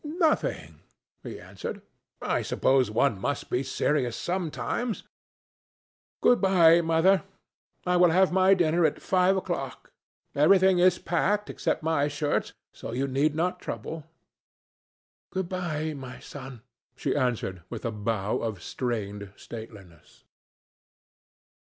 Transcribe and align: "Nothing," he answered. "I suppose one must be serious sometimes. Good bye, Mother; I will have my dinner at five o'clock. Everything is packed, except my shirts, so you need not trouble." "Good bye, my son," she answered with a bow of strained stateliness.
"Nothing," 0.03 0.79
he 1.21 1.39
answered. 1.39 1.83
"I 2.23 2.41
suppose 2.41 2.89
one 2.89 3.19
must 3.21 3.51
be 3.51 3.61
serious 3.61 4.17
sometimes. 4.17 5.03
Good 6.23 6.41
bye, 6.41 6.81
Mother; 6.81 7.21
I 7.85 7.97
will 7.97 8.09
have 8.09 8.31
my 8.31 8.55
dinner 8.55 8.83
at 8.83 8.99
five 8.99 9.37
o'clock. 9.37 9.91
Everything 10.33 10.79
is 10.79 10.97
packed, 10.97 11.51
except 11.51 11.83
my 11.83 12.07
shirts, 12.07 12.51
so 12.73 12.93
you 12.93 13.07
need 13.07 13.35
not 13.35 13.59
trouble." 13.59 14.05
"Good 15.29 15.47
bye, 15.49 15.93
my 15.93 16.19
son," 16.19 16.63
she 16.95 17.15
answered 17.15 17.61
with 17.69 17.85
a 17.85 17.91
bow 17.91 18.39
of 18.39 18.63
strained 18.63 19.29
stateliness. 19.35 20.23